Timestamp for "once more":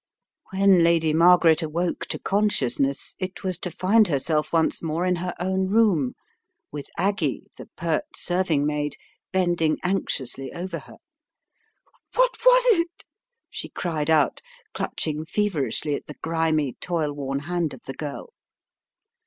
4.51-5.05